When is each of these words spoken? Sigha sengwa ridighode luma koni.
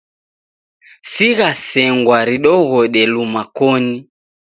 Sigha 1.11 1.49
sengwa 1.69 2.17
ridighode 2.27 3.01
luma 3.13 3.43
koni. 3.57 3.95